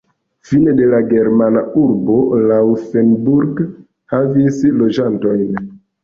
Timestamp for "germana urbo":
1.09-2.15